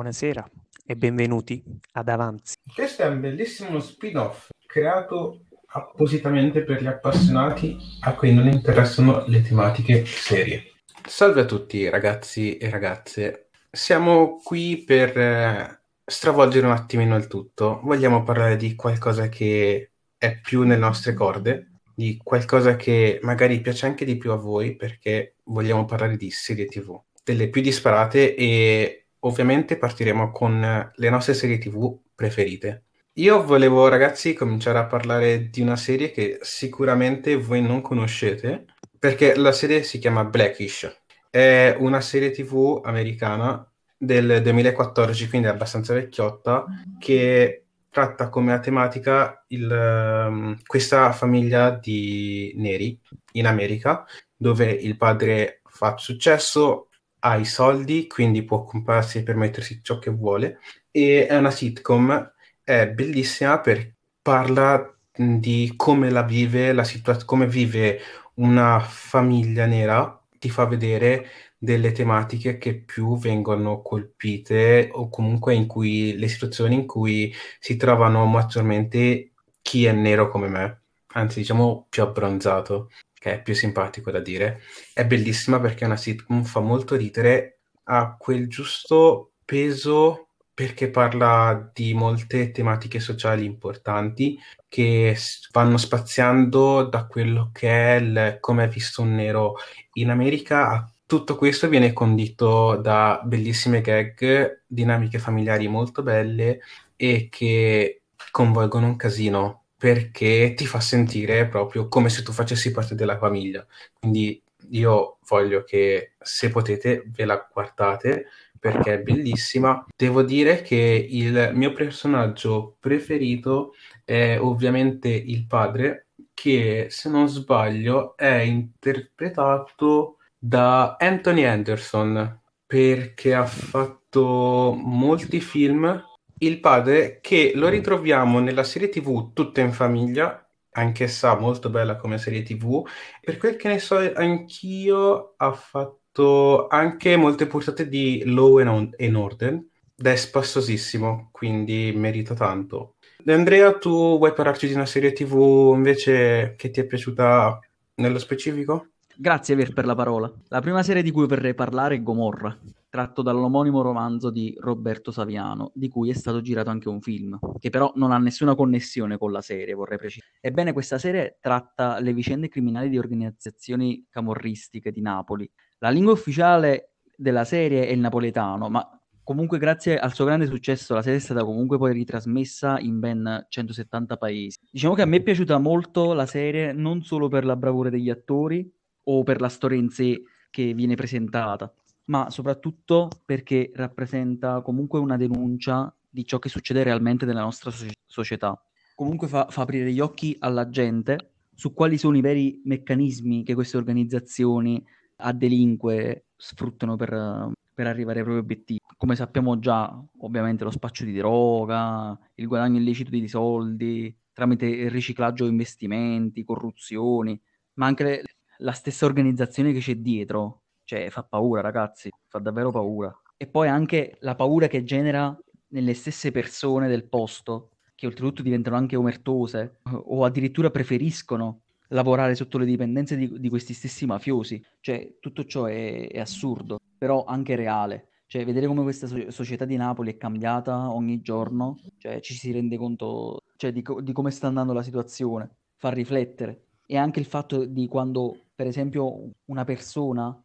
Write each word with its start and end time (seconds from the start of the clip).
buonasera 0.00 0.50
e 0.86 0.96
benvenuti 0.96 1.62
ad 1.92 2.08
Avanzi. 2.08 2.54
Questo 2.74 3.02
è 3.02 3.06
un 3.06 3.20
bellissimo 3.20 3.80
spin-off 3.80 4.48
creato 4.64 5.44
appositamente 5.72 6.62
per 6.62 6.80
gli 6.80 6.86
appassionati 6.86 7.76
a 8.00 8.14
cui 8.14 8.32
non 8.32 8.46
interessano 8.46 9.24
le 9.26 9.42
tematiche 9.42 10.06
serie. 10.06 10.72
Salve 11.06 11.42
a 11.42 11.44
tutti 11.44 11.86
ragazzi 11.90 12.56
e 12.56 12.70
ragazze, 12.70 13.50
siamo 13.70 14.40
qui 14.42 14.84
per 14.84 15.18
eh, 15.18 15.82
stravolgere 16.02 16.64
un 16.64 16.72
attimino 16.72 17.14
il 17.16 17.26
tutto. 17.26 17.80
Vogliamo 17.82 18.22
parlare 18.22 18.56
di 18.56 18.74
qualcosa 18.74 19.28
che 19.28 19.90
è 20.16 20.40
più 20.40 20.62
nelle 20.62 20.80
nostre 20.80 21.12
corde, 21.12 21.72
di 21.94 22.18
qualcosa 22.24 22.76
che 22.76 23.18
magari 23.20 23.60
piace 23.60 23.84
anche 23.84 24.06
di 24.06 24.16
più 24.16 24.32
a 24.32 24.36
voi 24.36 24.76
perché 24.76 25.34
vogliamo 25.44 25.84
parlare 25.84 26.16
di 26.16 26.30
serie 26.30 26.64
TV, 26.64 26.98
delle 27.22 27.50
più 27.50 27.60
disparate 27.60 28.34
e 28.34 28.99
ovviamente 29.20 29.76
partiremo 29.76 30.30
con 30.30 30.92
le 30.94 31.10
nostre 31.10 31.34
serie 31.34 31.58
TV 31.58 31.98
preferite. 32.14 32.84
Io 33.14 33.44
volevo, 33.44 33.88
ragazzi, 33.88 34.34
cominciare 34.34 34.78
a 34.78 34.86
parlare 34.86 35.50
di 35.50 35.60
una 35.60 35.76
serie 35.76 36.10
che 36.10 36.38
sicuramente 36.42 37.36
voi 37.36 37.60
non 37.60 37.80
conoscete, 37.80 38.66
perché 38.98 39.34
la 39.36 39.52
serie 39.52 39.82
si 39.82 39.98
chiama 39.98 40.24
Blackish. 40.24 41.02
È 41.28 41.74
una 41.78 42.00
serie 42.00 42.30
TV 42.30 42.80
americana 42.84 43.68
del 43.96 44.40
2014, 44.42 45.28
quindi 45.28 45.48
abbastanza 45.48 45.94
vecchiotta, 45.94 46.64
che 46.98 47.64
tratta 47.90 48.28
come 48.28 48.58
tematica 48.60 49.44
il, 49.48 49.68
um, 49.70 50.56
questa 50.64 51.12
famiglia 51.12 51.70
di 51.70 52.52
neri 52.56 52.98
in 53.32 53.46
America, 53.46 54.06
dove 54.36 54.70
il 54.70 54.96
padre 54.96 55.60
fa 55.66 55.96
successo, 55.96 56.89
ha 57.20 57.36
i 57.36 57.44
soldi, 57.44 58.06
quindi 58.06 58.44
può 58.44 58.64
comprarsi 58.64 59.18
e 59.18 59.22
permettersi 59.22 59.80
ciò 59.82 59.98
che 59.98 60.10
vuole, 60.10 60.58
e 60.90 61.26
è 61.26 61.36
una 61.36 61.50
sitcom, 61.50 62.32
è 62.62 62.88
bellissima 62.88 63.60
perché 63.60 63.96
parla 64.22 64.94
di 65.12 65.72
come 65.76 66.10
la 66.10 66.22
vive, 66.22 66.72
la 66.72 66.84
situa- 66.84 67.24
come 67.24 67.46
vive 67.46 68.00
una 68.34 68.80
famiglia 68.80 69.66
nera, 69.66 70.16
ti 70.38 70.48
fa 70.50 70.64
vedere 70.66 71.26
delle 71.58 71.92
tematiche 71.92 72.56
che 72.58 72.74
più 72.80 73.18
vengono 73.18 73.82
colpite 73.82 74.88
o 74.92 75.08
comunque 75.10 75.54
in 75.54 75.66
cui 75.66 76.16
le 76.16 76.28
situazioni 76.28 76.74
in 76.74 76.86
cui 76.86 77.32
si 77.58 77.76
trovano 77.76 78.24
maggiormente 78.26 79.32
chi 79.60 79.84
è 79.84 79.92
nero 79.92 80.28
come 80.30 80.48
me, 80.48 80.82
anzi 81.08 81.40
diciamo 81.40 81.86
più 81.90 82.02
abbronzato, 82.02 82.90
che 83.20 83.34
è 83.34 83.42
più 83.42 83.54
simpatico 83.54 84.10
da 84.10 84.20
dire. 84.20 84.62
È 84.94 85.04
bellissima 85.04 85.60
perché 85.60 85.84
è 85.84 85.86
una 85.86 85.96
sitcom, 85.96 86.42
fa 86.42 86.60
molto 86.60 86.96
ridere, 86.96 87.60
ha 87.84 88.16
quel 88.18 88.48
giusto 88.48 89.32
peso 89.44 90.28
perché 90.54 90.90
parla 90.90 91.70
di 91.72 91.94
molte 91.94 92.50
tematiche 92.50 92.98
sociali 92.98 93.44
importanti 93.44 94.38
che 94.68 95.16
vanno 95.52 95.76
spaziando 95.76 96.84
da 96.84 97.06
quello 97.06 97.50
che 97.52 97.68
è 97.68 98.00
il 98.00 98.36
come 98.40 98.64
è 98.64 98.68
visto 98.68 99.02
un 99.02 99.14
nero 99.14 99.56
in 99.94 100.10
America 100.10 100.70
a 100.70 100.92
tutto 101.06 101.36
questo 101.36 101.68
viene 101.68 101.92
condito 101.92 102.76
da 102.76 103.20
bellissime 103.24 103.80
gag, 103.80 104.62
dinamiche 104.66 105.18
familiari 105.18 105.66
molto 105.66 106.02
belle 106.02 106.60
e 106.94 107.28
che 107.30 108.02
coinvolgono 108.30 108.86
un 108.86 108.96
casino 108.96 109.59
perché 109.80 110.52
ti 110.54 110.66
fa 110.66 110.78
sentire 110.78 111.48
proprio 111.48 111.88
come 111.88 112.10
se 112.10 112.22
tu 112.22 112.32
facessi 112.32 112.70
parte 112.70 112.94
della 112.94 113.16
famiglia. 113.16 113.66
Quindi 113.98 114.42
io 114.72 115.16
voglio 115.26 115.64
che 115.64 116.16
se 116.20 116.50
potete 116.50 117.04
ve 117.06 117.24
la 117.24 117.48
guardate 117.50 118.26
perché 118.58 118.92
è 118.92 119.00
bellissima. 119.00 119.86
Devo 119.96 120.22
dire 120.22 120.60
che 120.60 121.06
il 121.08 121.52
mio 121.54 121.72
personaggio 121.72 122.76
preferito 122.78 123.72
è 124.04 124.36
ovviamente 124.38 125.08
il 125.08 125.46
padre 125.46 126.08
che 126.34 126.88
se 126.90 127.08
non 127.08 127.26
sbaglio 127.26 128.18
è 128.18 128.40
interpretato 128.40 130.18
da 130.38 130.96
Anthony 130.98 131.44
Anderson 131.44 132.38
perché 132.66 133.34
ha 133.34 133.46
fatto 133.46 134.74
molti 134.78 135.40
film. 135.40 136.04
Il 136.42 136.58
padre 136.58 137.18
che 137.20 137.52
lo 137.54 137.68
ritroviamo 137.68 138.38
nella 138.40 138.64
serie 138.64 138.88
TV 138.88 139.34
Tutta 139.34 139.60
in 139.60 139.72
famiglia, 139.72 140.42
anch'essa 140.70 141.38
molto 141.38 141.68
bella 141.68 141.96
come 141.96 142.16
serie 142.16 142.42
TV. 142.42 142.82
Per 143.20 143.36
quel 143.36 143.56
che 143.56 143.68
ne 143.68 143.78
so, 143.78 143.96
anch'io 144.14 145.34
ha 145.36 145.52
fatto 145.52 146.66
anche 146.68 147.16
molte 147.16 147.46
puntate 147.46 147.88
di 147.88 148.22
Law 148.24 148.56
and 148.56 149.14
Order 149.14 149.52
ed 149.94 150.06
è 150.06 150.16
spassosissimo, 150.16 151.28
quindi 151.30 151.92
merita 151.94 152.32
tanto. 152.32 152.94
Andrea, 153.26 153.76
tu 153.76 154.16
vuoi 154.16 154.32
parlarci 154.32 154.66
di 154.66 154.72
una 154.72 154.86
serie 154.86 155.12
TV 155.12 155.74
invece 155.74 156.54
che 156.56 156.70
ti 156.70 156.80
è 156.80 156.86
piaciuta 156.86 157.60
nello 157.96 158.18
specifico? 158.18 158.92
Grazie 159.14 159.56
per 159.74 159.84
la 159.84 159.94
parola. 159.94 160.32
La 160.48 160.62
prima 160.62 160.82
serie 160.82 161.02
di 161.02 161.10
cui 161.10 161.26
vorrei 161.26 161.52
parlare 161.52 161.96
è 161.96 162.02
Gomorra, 162.02 162.56
tratto 162.90 163.22
dall'omonimo 163.22 163.80
romanzo 163.80 164.30
di 164.30 164.54
Roberto 164.58 165.10
Saviano, 165.10 165.70
di 165.74 165.88
cui 165.88 166.10
è 166.10 166.12
stato 166.12 166.42
girato 166.42 166.68
anche 166.68 166.88
un 166.88 167.00
film, 167.00 167.38
che 167.58 167.70
però 167.70 167.92
non 167.94 168.12
ha 168.12 168.18
nessuna 168.18 168.54
connessione 168.54 169.16
con 169.16 169.32
la 169.32 169.40
serie, 169.40 169.72
vorrei 169.72 169.96
precisare. 169.96 170.32
Ebbene, 170.40 170.72
questa 170.72 170.98
serie 170.98 171.38
tratta 171.40 171.98
le 172.00 172.12
vicende 172.12 172.48
criminali 172.48 172.90
di 172.90 172.98
organizzazioni 172.98 174.06
camorristiche 174.10 174.90
di 174.90 175.00
Napoli. 175.00 175.50
La 175.78 175.88
lingua 175.88 176.12
ufficiale 176.12 176.94
della 177.16 177.44
serie 177.44 177.86
è 177.86 177.92
il 177.92 178.00
napoletano, 178.00 178.68
ma 178.68 178.86
comunque 179.22 179.58
grazie 179.58 179.98
al 179.98 180.12
suo 180.12 180.24
grande 180.24 180.46
successo 180.46 180.92
la 180.92 181.02
serie 181.02 181.18
è 181.18 181.22
stata 181.22 181.44
comunque 181.44 181.78
poi 181.78 181.92
ritrasmessa 181.92 182.78
in 182.80 182.98
ben 182.98 183.46
170 183.48 184.16
paesi. 184.16 184.58
Diciamo 184.70 184.94
che 184.94 185.02
a 185.02 185.06
me 185.06 185.18
è 185.18 185.22
piaciuta 185.22 185.58
molto 185.58 186.12
la 186.12 186.26
serie 186.26 186.72
non 186.72 187.02
solo 187.02 187.28
per 187.28 187.44
la 187.44 187.56
bravura 187.56 187.88
degli 187.88 188.10
attori, 188.10 188.68
o 189.04 189.22
per 189.22 189.40
la 189.40 189.48
storia 189.48 189.78
in 189.78 189.88
sé 189.88 190.22
che 190.50 190.74
viene 190.74 190.94
presentata, 190.94 191.72
ma 192.06 192.30
soprattutto 192.30 193.08
perché 193.24 193.70
rappresenta 193.74 194.62
comunque 194.62 194.98
una 194.98 195.16
denuncia 195.16 195.94
di 196.08 196.24
ciò 196.24 196.38
che 196.38 196.48
succede 196.48 196.82
realmente 196.82 197.24
nella 197.24 197.42
nostra 197.42 197.70
so- 197.70 197.86
società. 198.06 198.60
Comunque 198.94 199.28
fa, 199.28 199.46
fa 199.48 199.62
aprire 199.62 199.92
gli 199.92 200.00
occhi 200.00 200.36
alla 200.40 200.68
gente 200.68 201.32
su 201.54 201.72
quali 201.72 201.98
sono 201.98 202.16
i 202.16 202.20
veri 202.20 202.60
meccanismi 202.64 203.44
che 203.44 203.54
queste 203.54 203.76
organizzazioni 203.76 204.82
a 205.16 205.32
delinque 205.32 206.28
sfruttano 206.36 206.96
per, 206.96 207.52
per, 207.74 207.86
arrivare 207.86 208.18
ai 208.18 208.24
propri 208.24 208.42
obiettivi. 208.42 208.80
Come 208.96 209.14
sappiamo 209.14 209.58
già, 209.58 209.94
ovviamente 210.20 210.64
lo 210.64 210.70
spaccio 210.70 211.04
di 211.04 211.12
droga, 211.12 212.18
il 212.36 212.46
guadagno 212.46 212.78
illecito 212.78 213.10
di 213.10 213.28
soldi, 213.28 214.14
tramite 214.32 214.66
il 214.66 214.90
riciclaggio 214.90 215.44
di 215.44 215.50
investimenti, 215.50 216.44
corruzioni, 216.44 217.38
ma 217.74 217.86
anche 217.86 218.04
le, 218.04 218.22
la 218.58 218.72
stessa 218.72 219.04
organizzazione 219.04 219.72
che 219.72 219.80
c'è 219.80 219.96
dietro, 219.96 220.59
cioè 220.90 221.08
fa 221.08 221.22
paura 221.22 221.60
ragazzi, 221.60 222.10
fa 222.26 222.40
davvero 222.40 222.72
paura. 222.72 223.16
E 223.36 223.46
poi 223.46 223.68
anche 223.68 224.16
la 224.22 224.34
paura 224.34 224.66
che 224.66 224.82
genera 224.82 225.38
nelle 225.68 225.94
stesse 225.94 226.32
persone 226.32 226.88
del 226.88 227.08
posto, 227.08 227.76
che 227.94 228.06
oltretutto 228.06 228.42
diventano 228.42 228.74
anche 228.74 228.96
omertose 228.96 229.78
o 229.92 230.24
addirittura 230.24 230.68
preferiscono 230.70 231.60
lavorare 231.90 232.34
sotto 232.34 232.58
le 232.58 232.64
dipendenze 232.64 233.14
di, 233.16 233.38
di 233.38 233.48
questi 233.48 233.72
stessi 233.72 234.04
mafiosi. 234.04 234.60
Cioè 234.80 235.18
tutto 235.20 235.44
ciò 235.44 235.66
è, 235.66 236.08
è 236.08 236.18
assurdo, 236.18 236.80
però 236.98 237.22
anche 237.22 237.54
reale. 237.54 238.08
Cioè, 238.26 238.44
vedere 238.44 238.66
come 238.66 238.82
questa 238.82 239.06
so- 239.06 239.30
società 239.30 239.64
di 239.64 239.76
Napoli 239.76 240.10
è 240.10 240.16
cambiata 240.16 240.92
ogni 240.92 241.20
giorno, 241.20 241.76
cioè, 241.98 242.18
ci 242.18 242.34
si 242.34 242.50
rende 242.50 242.76
conto 242.76 243.42
cioè, 243.54 243.70
di, 243.72 243.82
co- 243.82 244.00
di 244.00 244.12
come 244.12 244.32
sta 244.32 244.48
andando 244.48 244.72
la 244.72 244.82
situazione, 244.82 245.50
fa 245.76 245.90
riflettere. 245.90 246.64
E 246.84 246.96
anche 246.96 247.20
il 247.20 247.26
fatto 247.26 247.64
di 247.64 247.86
quando 247.86 248.36
per 248.60 248.68
esempio, 248.68 249.30
una 249.46 249.64
persona 249.64 250.38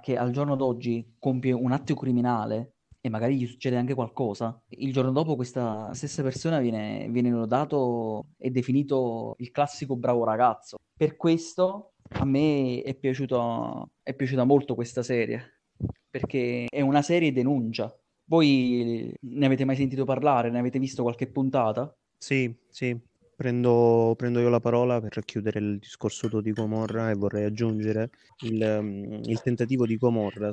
che 0.00 0.16
al 0.16 0.30
giorno 0.30 0.56
d'oggi 0.56 1.16
compie 1.18 1.52
un 1.52 1.72
atto 1.72 1.94
criminale 1.94 2.74
e 3.00 3.08
magari 3.08 3.36
gli 3.36 3.46
succede 3.46 3.76
anche 3.76 3.94
qualcosa, 3.94 4.62
il 4.68 4.92
giorno 4.92 5.10
dopo 5.10 5.34
questa 5.34 5.92
stessa 5.92 6.22
persona 6.22 6.60
viene, 6.60 7.08
viene 7.10 7.30
lodato 7.30 8.26
e 8.38 8.50
definito 8.50 9.34
il 9.38 9.50
classico 9.50 9.96
bravo 9.96 10.24
ragazzo. 10.24 10.76
Per 10.96 11.16
questo 11.16 11.94
a 12.10 12.24
me 12.24 12.80
è, 12.82 12.94
piaciuto, 12.94 13.90
è 14.02 14.14
piaciuta 14.14 14.44
molto 14.44 14.76
questa 14.76 15.02
serie, 15.02 15.62
perché 16.08 16.66
è 16.68 16.80
una 16.80 17.02
serie 17.02 17.32
denuncia. 17.32 17.92
Voi 18.26 19.12
ne 19.20 19.46
avete 19.46 19.64
mai 19.64 19.74
sentito 19.74 20.04
parlare? 20.04 20.50
Ne 20.50 20.60
avete 20.60 20.78
visto 20.78 21.02
qualche 21.02 21.26
puntata? 21.26 21.92
Sì, 22.16 22.54
sì, 22.68 22.96
Prendo, 23.42 24.14
prendo 24.16 24.38
io 24.38 24.48
la 24.48 24.60
parola 24.60 25.00
per 25.00 25.24
chiudere 25.24 25.58
il 25.58 25.78
discorso 25.80 26.40
di 26.40 26.52
Comorra 26.52 27.10
e 27.10 27.14
vorrei 27.14 27.42
aggiungere 27.42 28.10
il, 28.44 28.78
mm, 28.80 29.22
il 29.24 29.42
tentativo 29.42 29.84
di 29.84 29.98
Comorra, 29.98 30.48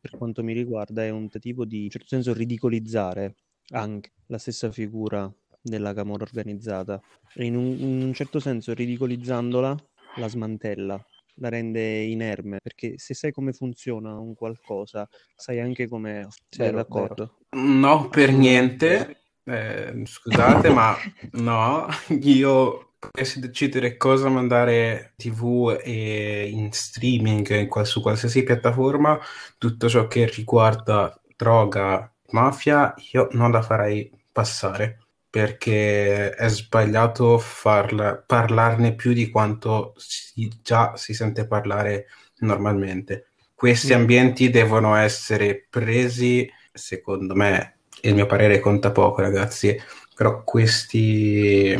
per 0.00 0.10
quanto 0.18 0.42
mi 0.42 0.52
riguarda, 0.52 1.04
è 1.04 1.10
un 1.10 1.28
tentativo 1.28 1.64
di, 1.64 1.84
in 1.84 1.90
certo 1.90 2.08
senso, 2.08 2.34
ridicolizzare 2.34 3.36
anche 3.68 4.14
la 4.26 4.38
stessa 4.38 4.72
figura 4.72 5.32
della 5.62 5.94
Camorra 5.94 6.24
organizzata. 6.24 7.00
E 7.34 7.44
in 7.44 7.54
un, 7.54 7.66
in 7.66 8.02
un 8.02 8.12
certo 8.12 8.40
senso, 8.40 8.74
ridicolizzandola, 8.74 9.76
la 10.16 10.28
smantella. 10.28 11.00
la 11.36 11.48
rende 11.48 12.02
inerme, 12.02 12.58
perché 12.60 12.94
se 12.98 13.14
sai 13.14 13.30
come 13.30 13.52
funziona 13.52 14.18
un 14.18 14.34
qualcosa, 14.34 15.08
sai 15.36 15.60
anche 15.60 15.86
come... 15.86 16.26
Sei 16.48 16.66
Vero, 16.66 16.78
d'accordo? 16.78 17.38
No, 17.50 18.08
per 18.08 18.32
niente. 18.32 19.23
Eh, 19.46 20.02
scusate, 20.06 20.70
ma 20.70 20.96
no, 21.32 21.86
io 22.22 22.94
potessi 22.98 23.40
decidere 23.40 23.96
cosa 23.98 24.28
mandare 24.30 25.12
TV 25.16 25.78
e 25.82 26.48
in 26.50 26.72
streaming 26.72 27.46
in 27.50 27.84
su 27.84 28.00
qualsiasi 28.00 28.42
piattaforma, 28.42 29.18
tutto 29.58 29.88
ciò 29.88 30.06
che 30.06 30.26
riguarda 30.26 31.20
droga, 31.36 32.10
mafia, 32.30 32.94
io 33.12 33.28
non 33.32 33.50
la 33.50 33.60
farei 33.60 34.10
passare 34.32 34.98
perché 35.28 36.30
è 36.30 36.48
sbagliato 36.48 37.38
farla- 37.38 38.16
parlarne 38.16 38.94
più 38.94 39.12
di 39.12 39.28
quanto 39.30 39.92
si- 39.96 40.48
già 40.62 40.96
si 40.96 41.12
sente 41.12 41.46
parlare 41.46 42.06
normalmente. 42.38 43.26
Questi 43.54 43.92
ambienti 43.92 44.48
devono 44.50 44.94
essere 44.94 45.66
presi, 45.68 46.48
secondo 46.72 47.34
me, 47.34 47.73
il 48.04 48.14
mio 48.14 48.26
parere 48.26 48.60
conta 48.60 48.92
poco, 48.92 49.20
ragazzi, 49.20 49.76
però 50.14 50.44
questi 50.44 51.76